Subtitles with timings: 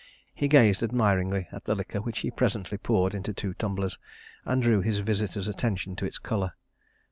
[0.33, 3.99] He gazed admiringly at the liquor which he presently poured into two tumblers,
[4.45, 6.53] and drew his visitor's attention to its colour.